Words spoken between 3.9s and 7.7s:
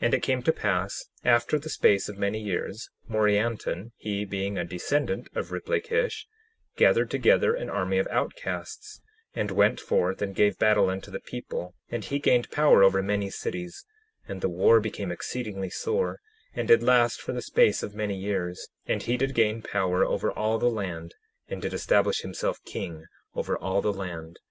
(he being a descendant of Riplakish) gathered together an